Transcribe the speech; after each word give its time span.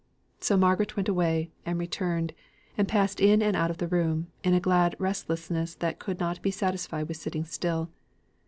So 0.39 0.57
Margaret 0.57 0.97
went 0.97 1.07
away; 1.09 1.51
and 1.63 1.77
returned; 1.77 2.33
and 2.75 2.87
passed 2.87 3.19
in 3.21 3.43
and 3.43 3.55
out 3.55 3.69
of 3.69 3.77
the 3.77 3.87
room, 3.87 4.31
in 4.43 4.55
a 4.55 4.59
glad 4.59 4.95
restlessness 4.97 5.75
that 5.75 5.99
could 5.99 6.19
not 6.19 6.41
be 6.41 6.49
satisfied 6.49 7.07
with 7.07 7.17
sitting 7.17 7.45
still. 7.45 7.87